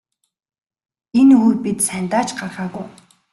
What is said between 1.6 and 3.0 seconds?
бид сайндаа ч гаргаагүй.